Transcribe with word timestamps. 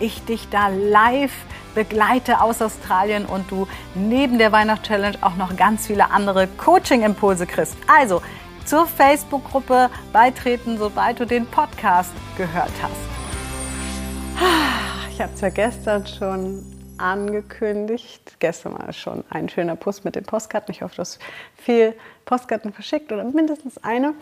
ich 0.00 0.24
dich 0.24 0.48
da 0.48 0.68
live 0.68 1.32
begleite 1.74 2.40
aus 2.40 2.60
Australien 2.60 3.26
und 3.26 3.50
du 3.50 3.68
neben 3.94 4.38
der 4.38 4.52
Weihnachtschallenge 4.52 5.18
auch 5.20 5.36
noch 5.36 5.56
ganz 5.56 5.86
viele 5.86 6.10
andere 6.10 6.48
Coaching-Impulse 6.48 7.46
kriegst. 7.46 7.76
Also 7.86 8.20
zur 8.64 8.86
Facebook-Gruppe 8.86 9.88
beitreten, 10.12 10.76
sobald 10.78 11.20
du 11.20 11.26
den 11.26 11.46
Podcast 11.46 12.12
gehört 12.36 12.72
hast. 12.82 13.08
Ich 15.12 15.20
habe 15.20 15.32
es 15.34 15.40
ja 15.40 15.48
gestern 15.48 16.06
schon 16.06 16.64
angekündigt. 16.98 18.36
Gestern 18.40 18.78
war 18.78 18.92
schon 18.92 19.24
ein 19.30 19.48
schöner 19.48 19.76
Post 19.76 20.04
mit 20.04 20.16
den 20.16 20.24
Postkarten. 20.24 20.74
Ich 20.74 20.82
hoffe, 20.82 20.96
du 20.96 21.00
hast 21.00 21.18
viel 21.56 21.94
Postkarten 22.24 22.72
verschickt 22.72 23.10
oder 23.10 23.24
mindestens 23.24 23.78
eine. 23.78 24.14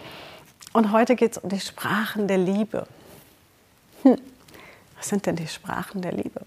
Und 0.73 0.93
heute 0.93 1.17
geht 1.17 1.33
es 1.33 1.39
um 1.39 1.48
die 1.48 1.61
Sprachen 1.61 2.29
der 2.29 2.39
Liebe. 2.39 2.87
Hm. 4.03 4.17
Was 4.96 5.09
sind 5.09 5.27
denn 5.27 5.36
die 5.36 5.48
Sprachen 5.48 6.02
der 6.02 6.12
Liebe? 6.12 6.41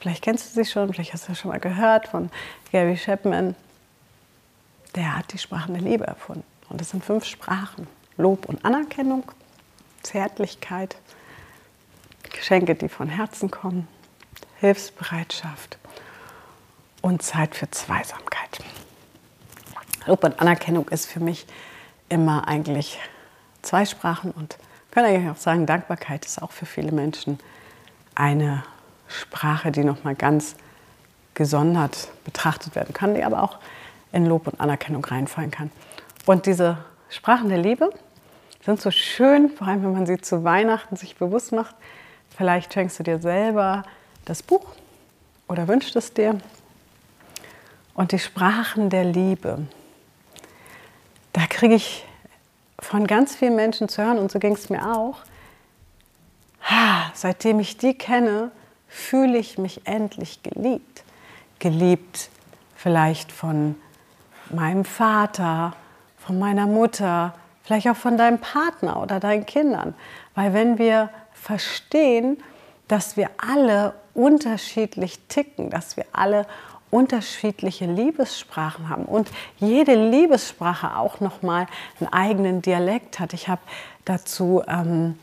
Vielleicht 0.00 0.22
kennst 0.22 0.50
du 0.56 0.62
sie 0.62 0.70
schon, 0.70 0.92
vielleicht 0.92 1.12
hast 1.12 1.28
du 1.28 1.34
schon 1.34 1.50
mal 1.50 1.60
gehört 1.60 2.08
von 2.08 2.30
Gary 2.70 2.96
Chapman. 2.96 3.56
Der 4.94 5.16
hat 5.16 5.32
die 5.32 5.38
Sprachen 5.38 5.74
der 5.74 5.82
Liebe 5.82 6.06
erfunden. 6.06 6.44
Und 6.68 6.80
das 6.80 6.90
sind 6.90 7.04
fünf 7.04 7.24
Sprachen. 7.24 7.86
Lob 8.16 8.46
und 8.46 8.64
Anerkennung, 8.64 9.24
Zärtlichkeit, 10.02 10.96
Geschenke, 12.30 12.74
die 12.74 12.88
von 12.88 13.08
Herzen 13.08 13.50
kommen, 13.50 13.88
Hilfsbereitschaft 14.60 15.78
und 17.00 17.22
Zeit 17.22 17.54
für 17.54 17.70
Zweisamkeit. 17.70 18.58
Lob 20.06 20.24
und 20.24 20.40
Anerkennung 20.40 20.88
ist 20.88 21.06
für 21.06 21.20
mich 21.20 21.46
immer 22.08 22.48
eigentlich 22.48 22.98
zwei 23.62 23.84
Sprachen 23.84 24.30
und 24.30 24.58
kann 24.90 25.04
eigentlich 25.04 25.30
auch 25.30 25.36
sagen, 25.36 25.66
Dankbarkeit 25.66 26.24
ist 26.24 26.42
auch 26.42 26.50
für 26.50 26.66
viele 26.66 26.92
Menschen 26.92 27.38
eine 28.18 28.64
Sprache, 29.06 29.70
die 29.70 29.84
nochmal 29.84 30.16
ganz 30.16 30.56
gesondert 31.34 32.08
betrachtet 32.24 32.74
werden 32.74 32.92
kann, 32.92 33.14
die 33.14 33.22
aber 33.22 33.42
auch 33.42 33.58
in 34.12 34.26
Lob 34.26 34.48
und 34.48 34.60
Anerkennung 34.60 35.04
reinfallen 35.04 35.50
kann. 35.50 35.70
Und 36.26 36.46
diese 36.46 36.78
Sprachen 37.08 37.48
der 37.48 37.58
Liebe 37.58 37.90
sind 38.64 38.80
so 38.80 38.90
schön, 38.90 39.50
vor 39.50 39.68
allem 39.68 39.84
wenn 39.84 39.92
man 39.92 40.06
sie 40.06 40.18
zu 40.18 40.42
Weihnachten 40.42 40.96
sich 40.96 41.16
bewusst 41.16 41.52
macht. 41.52 41.74
Vielleicht 42.36 42.74
schenkst 42.74 42.98
du 42.98 43.04
dir 43.04 43.20
selber 43.20 43.84
das 44.24 44.42
Buch 44.42 44.66
oder 45.46 45.68
wünschst 45.68 45.94
es 45.94 46.12
dir. 46.12 46.38
Und 47.94 48.12
die 48.12 48.18
Sprachen 48.18 48.90
der 48.90 49.04
Liebe, 49.04 49.66
da 51.32 51.46
kriege 51.46 51.74
ich 51.74 52.04
von 52.80 53.06
ganz 53.06 53.36
vielen 53.36 53.56
Menschen 53.56 53.88
zu 53.88 54.02
hören, 54.02 54.18
und 54.18 54.30
so 54.30 54.38
ging 54.38 54.54
es 54.54 54.70
mir 54.70 54.86
auch, 54.96 55.18
seitdem 57.20 57.60
ich 57.60 57.76
die 57.76 57.94
kenne, 57.94 58.50
fühle 58.88 59.38
ich 59.38 59.58
mich 59.58 59.86
endlich 59.86 60.42
geliebt. 60.42 61.04
Geliebt 61.58 62.30
vielleicht 62.76 63.32
von 63.32 63.74
meinem 64.50 64.84
Vater, 64.84 65.74
von 66.18 66.38
meiner 66.38 66.66
Mutter, 66.66 67.34
vielleicht 67.64 67.88
auch 67.88 67.96
von 67.96 68.16
deinem 68.16 68.38
Partner 68.38 69.02
oder 69.02 69.20
deinen 69.20 69.46
Kindern. 69.46 69.94
Weil 70.34 70.54
wenn 70.54 70.78
wir 70.78 71.10
verstehen, 71.32 72.38
dass 72.86 73.16
wir 73.16 73.30
alle 73.36 73.94
unterschiedlich 74.14 75.18
ticken, 75.28 75.70
dass 75.70 75.96
wir 75.96 76.06
alle 76.12 76.46
unterschiedliche 76.90 77.84
Liebessprachen 77.84 78.88
haben 78.88 79.04
und 79.04 79.30
jede 79.58 79.94
Liebessprache 79.94 80.96
auch 80.96 81.20
noch 81.20 81.42
mal 81.42 81.66
einen 82.00 82.12
eigenen 82.12 82.62
Dialekt 82.62 83.20
hat. 83.20 83.34
Ich 83.34 83.48
habe 83.48 83.60
dazu 84.06 84.62
ähm, 84.66 85.18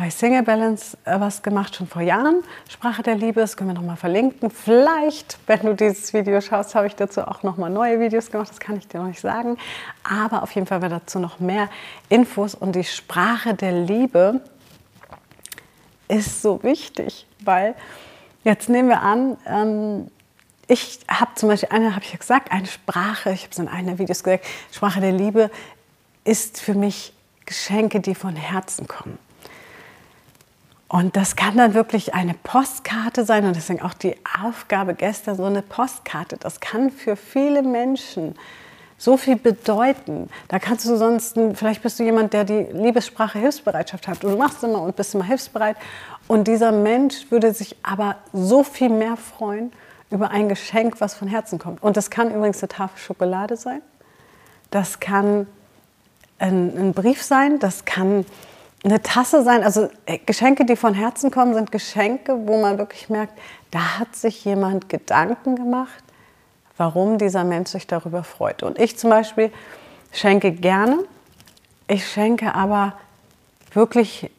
bei 0.00 0.08
Single 0.08 0.42
Balance 0.42 0.96
äh, 1.04 1.20
was 1.20 1.42
gemacht, 1.42 1.76
schon 1.76 1.86
vor 1.86 2.00
Jahren. 2.00 2.42
Sprache 2.70 3.02
der 3.02 3.16
Liebe, 3.16 3.42
das 3.42 3.54
können 3.54 3.68
wir 3.68 3.74
nochmal 3.74 3.98
verlinken. 3.98 4.50
Vielleicht, 4.50 5.38
wenn 5.46 5.60
du 5.60 5.74
dieses 5.74 6.14
Video 6.14 6.40
schaust, 6.40 6.74
habe 6.74 6.86
ich 6.86 6.96
dazu 6.96 7.20
auch 7.20 7.42
nochmal 7.42 7.68
neue 7.68 8.00
Videos 8.00 8.30
gemacht, 8.30 8.48
das 8.48 8.60
kann 8.60 8.78
ich 8.78 8.88
dir 8.88 8.98
noch 8.98 9.08
nicht 9.08 9.20
sagen. 9.20 9.58
Aber 10.02 10.42
auf 10.42 10.52
jeden 10.52 10.66
Fall 10.66 10.80
wäre 10.80 10.92
dazu 11.00 11.18
noch 11.18 11.38
mehr 11.38 11.68
Infos. 12.08 12.54
Und 12.54 12.76
die 12.76 12.84
Sprache 12.84 13.52
der 13.52 13.72
Liebe 13.72 14.40
ist 16.08 16.40
so 16.40 16.62
wichtig, 16.62 17.26
weil 17.44 17.74
jetzt 18.42 18.70
nehmen 18.70 18.88
wir 18.88 19.02
an, 19.02 19.36
ähm, 19.46 20.10
ich 20.66 21.00
habe 21.10 21.32
zum 21.34 21.50
Beispiel 21.50 21.68
eine, 21.72 21.94
habe 21.94 22.06
ich 22.06 22.12
ja 22.12 22.18
gesagt, 22.18 22.52
eine 22.52 22.66
Sprache, 22.68 23.32
ich 23.32 23.42
habe 23.42 23.50
es 23.50 23.58
in 23.58 23.68
einem 23.68 23.98
Videos 23.98 24.24
gesagt, 24.24 24.46
Sprache 24.72 25.02
der 25.02 25.12
Liebe 25.12 25.50
ist 26.24 26.58
für 26.58 26.72
mich 26.72 27.12
Geschenke, 27.44 28.00
die 28.00 28.14
von 28.14 28.34
Herzen 28.34 28.88
kommen. 28.88 29.18
Und 30.90 31.14
das 31.14 31.36
kann 31.36 31.56
dann 31.56 31.72
wirklich 31.74 32.14
eine 32.14 32.34
Postkarte 32.34 33.24
sein 33.24 33.44
und 33.44 33.54
deswegen 33.54 33.80
auch 33.80 33.94
die 33.94 34.16
Aufgabe 34.42 34.94
gestern, 34.94 35.36
so 35.36 35.44
eine 35.44 35.62
Postkarte. 35.62 36.36
Das 36.36 36.58
kann 36.58 36.90
für 36.90 37.14
viele 37.14 37.62
Menschen 37.62 38.34
so 38.98 39.16
viel 39.16 39.36
bedeuten. 39.36 40.28
Da 40.48 40.58
kannst 40.58 40.86
du 40.86 40.96
sonst, 40.96 41.38
vielleicht 41.54 41.84
bist 41.84 42.00
du 42.00 42.02
jemand, 42.02 42.32
der 42.32 42.42
die 42.42 42.66
Liebessprache 42.72 43.38
Hilfsbereitschaft 43.38 44.08
hat. 44.08 44.24
Du 44.24 44.36
machst 44.36 44.64
immer 44.64 44.82
und 44.82 44.96
bist 44.96 45.14
immer 45.14 45.22
hilfsbereit. 45.22 45.76
Und 46.26 46.48
dieser 46.48 46.72
Mensch 46.72 47.30
würde 47.30 47.54
sich 47.54 47.76
aber 47.84 48.16
so 48.32 48.64
viel 48.64 48.88
mehr 48.88 49.16
freuen 49.16 49.72
über 50.10 50.32
ein 50.32 50.48
Geschenk, 50.48 51.00
was 51.00 51.14
von 51.14 51.28
Herzen 51.28 51.60
kommt. 51.60 51.80
Und 51.84 51.96
das 51.96 52.10
kann 52.10 52.34
übrigens 52.34 52.60
eine 52.64 52.68
Tafel 52.68 52.98
Schokolade 52.98 53.56
sein. 53.56 53.80
Das 54.72 54.98
kann 54.98 55.46
ein, 56.40 56.76
ein 56.76 56.94
Brief 56.94 57.22
sein. 57.22 57.60
Das 57.60 57.84
kann 57.84 58.26
eine 58.84 59.02
Tasse 59.02 59.42
sein. 59.42 59.62
Also 59.62 59.88
äh, 60.06 60.18
Geschenke, 60.18 60.64
die 60.64 60.76
von 60.76 60.94
Herzen 60.94 61.30
kommen, 61.30 61.54
sind 61.54 61.72
Geschenke, 61.72 62.36
wo 62.46 62.60
man 62.60 62.78
wirklich 62.78 63.08
merkt, 63.08 63.38
da 63.70 63.98
hat 63.98 64.16
sich 64.16 64.44
jemand 64.44 64.88
Gedanken 64.88 65.56
gemacht, 65.56 66.02
warum 66.76 67.18
dieser 67.18 67.44
Mensch 67.44 67.70
sich 67.70 67.86
darüber 67.86 68.24
freut. 68.24 68.62
Und 68.62 68.78
ich 68.78 68.98
zum 68.98 69.10
Beispiel 69.10 69.52
schenke 70.12 70.52
gerne. 70.52 71.04
Ich 71.86 72.08
schenke 72.10 72.54
aber 72.54 72.94
wirklich 73.72 74.30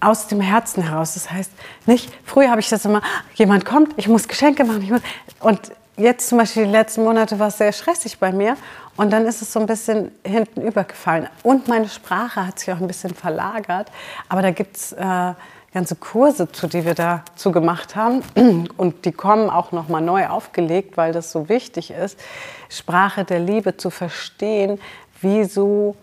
aus 0.00 0.28
dem 0.28 0.40
Herzen 0.40 0.82
heraus. 0.82 1.14
Das 1.14 1.30
heißt, 1.30 1.50
nicht, 1.86 2.10
früher 2.24 2.50
habe 2.50 2.60
ich 2.60 2.68
das 2.68 2.84
immer, 2.84 3.02
jemand 3.34 3.64
kommt, 3.64 3.92
ich 3.96 4.08
muss 4.08 4.28
Geschenke 4.28 4.64
machen. 4.64 4.88
Muss, 4.88 5.02
und 5.40 5.72
jetzt 5.96 6.28
zum 6.28 6.38
Beispiel 6.38 6.64
die 6.64 6.70
letzten 6.70 7.04
Monate 7.04 7.38
war 7.38 7.48
es 7.48 7.58
sehr 7.58 7.72
stressig 7.72 8.18
bei 8.18 8.32
mir 8.32 8.56
und 9.00 9.14
dann 9.14 9.24
ist 9.24 9.40
es 9.40 9.50
so 9.50 9.58
ein 9.60 9.64
bisschen 9.64 10.10
hinten 10.26 10.60
übergefallen. 10.60 11.26
Und 11.42 11.68
meine 11.68 11.88
Sprache 11.88 12.46
hat 12.46 12.58
sich 12.58 12.70
auch 12.70 12.80
ein 12.80 12.86
bisschen 12.86 13.14
verlagert. 13.14 13.90
Aber 14.28 14.42
da 14.42 14.50
gibt 14.50 14.76
es 14.76 14.92
äh, 14.92 15.32
ganze 15.72 15.96
Kurse 15.96 16.52
zu, 16.52 16.66
die 16.66 16.84
wir 16.84 16.92
dazu 16.92 17.50
gemacht 17.50 17.96
haben. 17.96 18.22
Und 18.76 19.06
die 19.06 19.12
kommen 19.12 19.48
auch 19.48 19.72
nochmal 19.72 20.02
neu 20.02 20.26
aufgelegt, 20.26 20.98
weil 20.98 21.14
das 21.14 21.32
so 21.32 21.48
wichtig 21.48 21.92
ist, 21.92 22.20
Sprache 22.68 23.24
der 23.24 23.38
Liebe 23.38 23.78
zu 23.78 23.88
verstehen, 23.88 24.78
wieso 25.22 25.96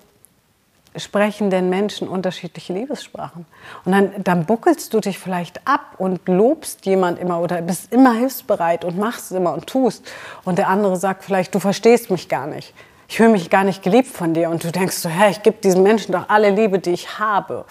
sprechen 0.99 1.49
denn 1.49 1.69
Menschen 1.69 2.07
unterschiedliche 2.07 2.73
Liebessprachen? 2.73 3.45
Und 3.85 3.91
dann, 3.91 4.23
dann 4.23 4.45
buckelst 4.45 4.93
du 4.93 4.99
dich 4.99 5.19
vielleicht 5.19 5.67
ab 5.67 5.95
und 5.97 6.27
lobst 6.27 6.85
jemand 6.85 7.19
immer 7.19 7.39
oder 7.41 7.61
bist 7.61 7.91
immer 7.93 8.13
hilfsbereit 8.13 8.85
und 8.85 8.97
machst 8.97 9.31
es 9.31 9.37
immer 9.37 9.53
und 9.53 9.67
tust. 9.67 10.05
Und 10.43 10.57
der 10.57 10.69
andere 10.69 10.97
sagt 10.97 11.23
vielleicht, 11.23 11.55
du 11.55 11.59
verstehst 11.59 12.09
mich 12.09 12.29
gar 12.29 12.47
nicht. 12.47 12.73
Ich 13.07 13.17
fühle 13.17 13.29
mich 13.29 13.49
gar 13.49 13.63
nicht 13.63 13.83
geliebt 13.83 14.09
von 14.09 14.33
dir. 14.33 14.49
Und 14.49 14.63
du 14.63 14.71
denkst 14.71 14.97
so, 14.97 15.09
hä, 15.09 15.31
ich 15.31 15.43
gebe 15.43 15.57
diesen 15.61 15.83
Menschen 15.83 16.11
doch 16.11 16.29
alle 16.29 16.49
Liebe, 16.49 16.79
die 16.79 16.91
ich 16.91 17.19
habe. 17.19 17.65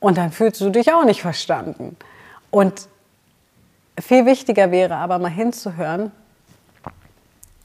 Und 0.00 0.18
dann 0.18 0.32
fühlst 0.32 0.60
du 0.60 0.70
dich 0.70 0.92
auch 0.92 1.04
nicht 1.04 1.22
verstanden. 1.22 1.96
Und 2.50 2.88
viel 4.00 4.26
wichtiger 4.26 4.70
wäre 4.70 4.96
aber 4.96 5.18
mal 5.18 5.30
hinzuhören, 5.30 6.10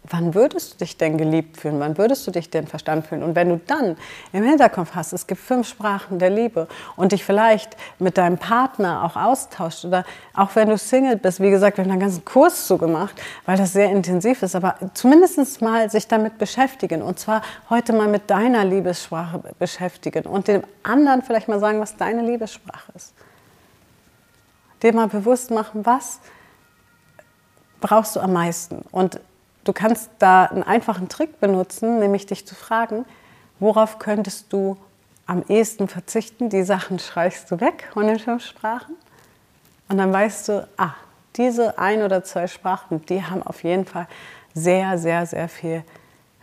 wann 0.10 0.34
würdest 0.34 0.74
du 0.74 0.78
dich 0.78 0.98
denn 0.98 1.18
geliebt 1.18 1.58
fühlen? 1.58 1.80
Wann 1.80 1.98
würdest 1.98 2.26
du 2.26 2.32
dich 2.32 2.50
denn 2.50 2.68
verstanden 2.68 3.06
fühlen? 3.06 3.24
Und 3.24 3.36
wenn 3.36 3.50
du 3.50 3.60
dann 3.68 3.96
im 4.34 4.44
Hinterkopf 4.44 4.92
hast, 4.96 5.14
es 5.14 5.28
gibt 5.28 5.42
fünf 5.42 5.68
Sprachen 5.68 6.20
der 6.20 6.30
Liebe 6.30 6.68
und 6.96 7.12
dich 7.12 7.24
vielleicht 7.24 7.78
mit 8.00 8.18
deinem 8.18 8.38
Partner 8.38 9.04
auch 9.04 9.16
austauscht 9.16 9.86
oder 9.86 10.06
auch 10.34 10.56
wenn 10.56 10.70
du 10.70 10.78
Single 10.78 11.18
bist, 11.18 11.40
wie 11.40 11.52
gesagt, 11.52 11.78
wir 11.78 11.84
haben 11.84 11.92
einen 11.92 12.00
ganzen 12.00 12.26
Kurs 12.26 12.68
zugemacht, 12.68 13.16
weil 13.46 13.58
das 13.58 13.74
sehr 13.74 13.90
intensiv 13.92 14.42
ist, 14.42 14.56
aber 14.56 14.76
zumindest 14.94 15.62
mal 15.62 15.90
sich 15.90 16.08
damit 16.08 16.38
beschäftigen 16.38 17.02
und 17.02 17.20
zwar 17.20 17.42
heute 17.70 17.94
mal 17.94 18.08
mit 18.08 18.30
deiner 18.30 18.66
Liebessprache 18.66 19.42
beschäftigen 19.60 20.26
und 20.26 20.48
dem 20.48 20.64
anderen 20.84 21.22
vielleicht 21.22 21.48
mal 21.48 21.60
sagen, 21.60 21.80
was 21.80 21.98
deine 21.98 22.24
Liebessprache 22.24 22.92
ist. 22.96 23.14
dir 24.82 24.94
mal 24.94 25.08
bewusst 25.08 25.52
machen, 25.52 25.86
was 25.86 26.20
brauchst 27.80 28.16
du 28.16 28.20
am 28.20 28.34
meisten. 28.34 28.84
Und 28.92 29.20
du 29.64 29.74
kannst 29.74 30.10
da 30.20 30.46
einen 30.46 30.64
einfachen 30.64 31.10
Trick 31.10 31.40
benutzen, 31.40 32.00
nämlich 32.00 32.26
dich 32.26 32.46
zu 32.48 32.56
fragen, 32.56 33.06
worauf 33.60 34.00
könntest 34.00 34.52
du 34.54 34.78
am 35.26 35.44
ehesten 35.48 35.88
verzichten? 35.88 36.50
Die 36.50 36.64
Sachen 36.64 37.00
streichst 37.00 37.52
du 37.52 37.60
weg 37.60 37.90
von 37.94 38.08
den 38.08 38.20
fünf 38.20 38.46
Sprachen. 38.46 38.96
Und 39.88 39.98
dann 39.98 40.12
weißt 40.14 40.50
du, 40.50 40.68
ah, 40.78 40.94
diese 41.36 41.78
ein 41.78 42.02
oder 42.04 42.24
zwei 42.24 42.48
Sprachen, 42.48 43.06
die 43.06 43.24
haben 43.24 43.44
auf 43.44 43.64
jeden 43.64 43.86
Fall 43.86 44.08
sehr, 44.54 44.98
sehr, 44.98 45.26
sehr 45.26 45.50
viel 45.50 45.84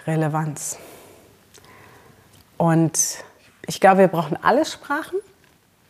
Relevanz. 0.06 0.78
Und 2.56 3.24
ich 3.66 3.80
glaube, 3.80 3.98
wir 3.98 4.08
brauchen 4.08 4.38
alle 4.42 4.64
Sprachen, 4.64 5.18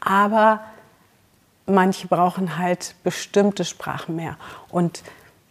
aber 0.00 0.61
manche 1.67 2.08
brauchen 2.08 2.58
halt 2.58 2.94
bestimmte 3.05 3.64
Sprachen 3.64 4.17
mehr. 4.17 4.37
Und 4.70 5.02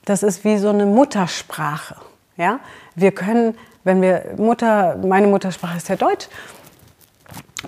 das 0.06 0.24
ist 0.24 0.44
wie 0.44 0.58
so 0.58 0.70
eine 0.70 0.86
Muttersprache. 0.86 1.96
Ja? 2.38 2.60
Wir 2.96 3.12
können, 3.12 3.58
wenn 3.84 4.02
wir 4.02 4.36
Mutter, 4.38 4.96
meine 4.98 5.28
Muttersprache 5.28 5.78
ist 5.78 5.90
ja 5.90 5.96
Deutsch. 5.96 6.28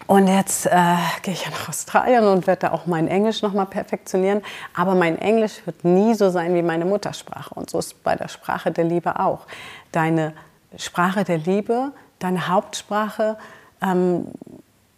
Und 0.06 0.28
jetzt 0.28 0.68
äh, 0.68 0.96
gehe 1.24 1.34
ich 1.34 1.46
ja 1.46 1.50
nach 1.50 1.70
Australien 1.70 2.26
und 2.26 2.46
werde 2.46 2.62
da 2.62 2.72
auch 2.72 2.86
mein 2.86 3.08
Englisch 3.08 3.42
nochmal 3.42 3.66
perfektionieren. 3.66 4.44
Aber 4.76 4.94
mein 4.94 5.18
Englisch 5.18 5.66
wird 5.66 5.84
nie 5.84 6.14
so 6.14 6.30
sein 6.30 6.54
wie 6.54 6.62
meine 6.62 6.86
Muttersprache. 6.86 7.54
Und 7.56 7.70
so 7.70 7.80
ist 7.80 8.04
bei 8.04 8.16
der 8.16 8.28
Sprache 8.28 8.72
der 8.72 8.84
Liebe 8.84 9.20
auch. 9.20 9.48
Deine 9.92 10.34
Sprache 10.78 11.24
der 11.24 11.40
Liebe, 11.40 11.92
deine 12.20 12.48
Hauptsprache 12.48 13.38
ähm, 13.82 14.28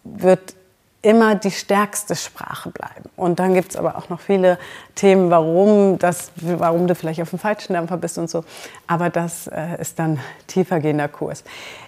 wird 0.03 0.55
immer 1.01 1.35
die 1.35 1.51
stärkste 1.51 2.15
Sprache 2.15 2.71
bleiben. 2.71 3.09
Und 3.15 3.39
dann 3.39 3.53
gibt 3.53 3.71
es 3.71 3.77
aber 3.77 3.97
auch 3.97 4.09
noch 4.09 4.19
viele 4.19 4.59
Themen, 4.95 5.29
warum, 5.29 5.97
das, 5.97 6.31
warum 6.35 6.87
du 6.87 6.95
vielleicht 6.95 7.21
auf 7.21 7.29
dem 7.29 7.39
falschen 7.39 7.73
Dampfer 7.73 7.95
bist 7.97 8.17
und 8.17 8.29
so. 8.29 8.43
Aber 8.85 9.09
das 9.09 9.47
äh, 9.47 9.79
ist 9.79 9.97
dann 9.97 10.19
tiefergehender 10.47 11.07
Kurs. 11.07 11.45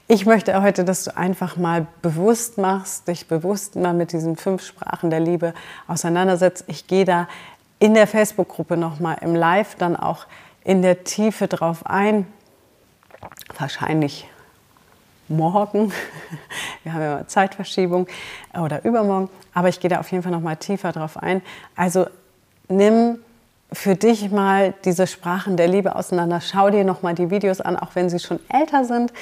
Ich 0.07 0.25
möchte 0.25 0.61
heute, 0.61 0.85
dass 0.85 1.03
du 1.03 1.17
einfach 1.17 1.57
mal 1.57 1.87
bewusst 2.01 2.57
machst, 2.57 3.07
dich 3.07 3.27
bewusst 3.27 3.75
mal 3.75 3.93
mit 3.93 4.13
diesen 4.13 4.37
fünf 4.37 4.63
Sprachen 4.63 5.09
der 5.09 5.19
Liebe 5.19 5.53
auseinandersetzt. 5.87 6.63
Ich 6.67 6.87
gehe 6.87 7.05
da 7.05 7.27
in 7.79 7.93
der 7.93 8.07
Facebook-Gruppe 8.07 8.77
nochmal 8.77 9.17
im 9.21 9.35
Live 9.35 9.75
dann 9.75 9.97
auch 9.97 10.25
in 10.63 10.81
der 10.81 11.03
Tiefe 11.03 11.47
drauf 11.47 11.85
ein. 11.85 12.27
Wahrscheinlich 13.57 14.29
morgen. 15.27 15.91
Wir 16.83 16.93
haben 16.93 17.01
ja 17.01 17.27
Zeitverschiebung 17.27 18.07
oder 18.53 18.83
übermorgen. 18.85 19.29
Aber 19.53 19.69
ich 19.69 19.79
gehe 19.79 19.89
da 19.89 19.99
auf 19.99 20.11
jeden 20.11 20.23
Fall 20.23 20.31
noch 20.31 20.41
mal 20.41 20.55
tiefer 20.55 20.91
drauf 20.91 21.17
ein. 21.17 21.41
Also 21.75 22.07
nimm 22.67 23.19
für 23.73 23.95
dich 23.95 24.29
mal 24.31 24.73
diese 24.83 25.07
Sprachen 25.07 25.55
der 25.55 25.67
Liebe 25.69 25.95
auseinander. 25.95 26.41
Schau 26.41 26.69
dir 26.69 26.83
noch 26.83 27.03
mal 27.03 27.15
die 27.15 27.29
Videos 27.29 27.61
an, 27.61 27.77
auch 27.77 27.95
wenn 27.95 28.09
sie 28.09 28.19
schon 28.19 28.39
älter 28.49 28.83
sind. 28.83 29.13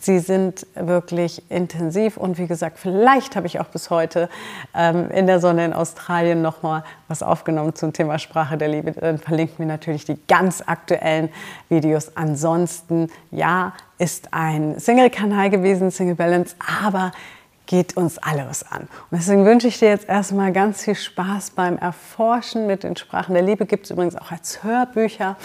Sie 0.00 0.18
sind 0.18 0.66
wirklich 0.74 1.42
intensiv 1.50 2.16
und 2.16 2.38
wie 2.38 2.46
gesagt, 2.46 2.78
vielleicht 2.78 3.36
habe 3.36 3.46
ich 3.46 3.60
auch 3.60 3.66
bis 3.66 3.90
heute 3.90 4.30
ähm, 4.74 5.10
in 5.10 5.26
der 5.26 5.40
Sonne 5.40 5.66
in 5.66 5.74
Australien 5.74 6.40
noch 6.40 6.62
mal 6.62 6.84
was 7.08 7.22
aufgenommen 7.22 7.74
zum 7.74 7.92
Thema 7.92 8.18
Sprache 8.18 8.56
der 8.56 8.68
Liebe. 8.68 8.92
Dann 8.92 9.18
verlinken 9.18 9.58
wir 9.58 9.66
natürlich 9.66 10.06
die 10.06 10.18
ganz 10.26 10.62
aktuellen 10.64 11.28
Videos. 11.68 12.16
Ansonsten, 12.16 13.10
ja, 13.30 13.74
ist 13.98 14.32
ein 14.32 14.78
Single-Kanal 14.78 15.50
gewesen, 15.50 15.90
Single 15.90 16.14
Balance, 16.14 16.56
aber 16.82 17.12
geht 17.68 17.96
uns 17.96 18.18
alle 18.18 18.48
was 18.48 18.64
an. 18.64 18.80
Und 18.80 19.18
deswegen 19.20 19.44
wünsche 19.44 19.68
ich 19.68 19.78
dir 19.78 19.90
jetzt 19.90 20.08
erstmal 20.08 20.52
ganz 20.52 20.82
viel 20.82 20.96
Spaß 20.96 21.50
beim 21.50 21.76
Erforschen 21.76 22.66
mit 22.66 22.82
den 22.82 22.96
Sprachen 22.96 23.34
der 23.34 23.42
Liebe. 23.42 23.66
Gibt 23.66 23.84
es 23.84 23.90
übrigens 23.92 24.16
auch 24.16 24.32
als 24.32 24.64
Hörbücher. 24.64 25.36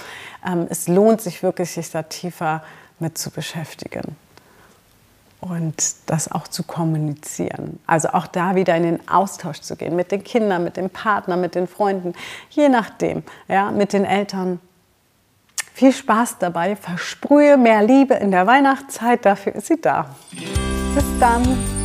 Ähm, 0.43 0.65
es 0.69 0.87
lohnt 0.87 1.21
sich 1.21 1.43
wirklich, 1.43 1.71
sich 1.71 1.91
da 1.91 2.01
tiefer 2.01 2.63
mit 2.97 3.17
zu 3.17 3.29
beschäftigen 3.29 4.15
und 5.41 5.75
das 6.05 6.31
auch 6.31 6.47
zu 6.47 6.63
kommunizieren. 6.63 7.79
Also 7.85 8.09
auch 8.09 8.27
da 8.27 8.55
wieder 8.55 8.75
in 8.77 8.83
den 8.83 9.07
Austausch 9.09 9.59
zu 9.59 9.75
gehen 9.75 9.95
mit 9.95 10.11
den 10.13 10.23
Kindern, 10.23 10.63
mit 10.63 10.77
dem 10.77 10.89
Partner, 10.89 11.35
mit 11.35 11.55
den 11.55 11.67
Freunden, 11.67 12.13
je 12.49 12.69
nachdem, 12.69 13.23
ja, 13.49 13.69
mit 13.71 13.91
den 13.91 14.05
Eltern. 14.05 14.61
Viel 15.73 15.91
Spaß 15.91 16.37
dabei, 16.39 16.77
versprühe 16.77 17.57
mehr 17.57 17.83
Liebe 17.83 18.13
in 18.13 18.31
der 18.31 18.47
Weihnachtszeit, 18.47 19.25
dafür 19.25 19.55
ist 19.55 19.67
sie 19.67 19.81
da. 19.81 20.15
Bis 20.95 21.05
dann. 21.19 21.82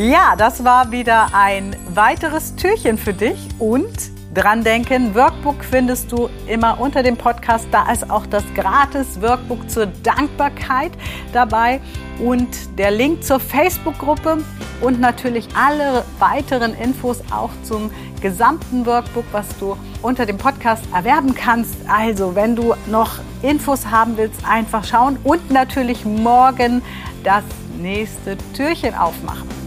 Ja, 0.00 0.34
das 0.34 0.64
war 0.64 0.92
wieder 0.92 1.26
ein 1.34 1.76
weiteres 1.92 2.56
Türchen 2.56 2.96
für 2.96 3.12
dich 3.12 3.36
und 3.58 3.92
dran 4.32 4.64
denken, 4.64 5.14
Workbook 5.14 5.62
findest 5.62 6.10
du 6.10 6.30
immer 6.46 6.80
unter 6.80 7.02
dem 7.02 7.18
Podcast. 7.18 7.66
Da 7.70 7.92
ist 7.92 8.08
auch 8.08 8.24
das 8.24 8.42
gratis 8.54 9.20
Workbook 9.20 9.68
zur 9.68 9.88
Dankbarkeit 10.02 10.92
dabei 11.34 11.82
und 12.18 12.48
der 12.78 12.92
Link 12.92 13.22
zur 13.22 13.40
Facebook-Gruppe 13.40 14.38
und 14.80 15.00
natürlich 15.00 15.46
alle 15.54 16.02
weiteren 16.18 16.72
Infos 16.72 17.20
auch 17.30 17.50
zum 17.64 17.90
gesamten 18.22 18.86
Workbook, 18.86 19.26
was 19.32 19.48
du 19.58 19.76
unter 20.00 20.24
dem 20.24 20.38
Podcast 20.38 20.82
erwerben 20.94 21.34
kannst. 21.34 21.74
Also, 21.86 22.34
wenn 22.34 22.56
du 22.56 22.72
noch 22.86 23.18
Infos 23.42 23.84
haben 23.84 24.16
willst, 24.16 24.48
einfach 24.48 24.82
schauen 24.82 25.18
und 25.24 25.50
natürlich 25.50 26.06
morgen 26.06 26.80
das 27.22 27.44
nächste 27.78 28.38
Türchen 28.54 28.94
aufmachen. 28.94 29.59